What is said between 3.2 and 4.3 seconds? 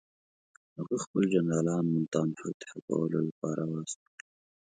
لپاره واستول.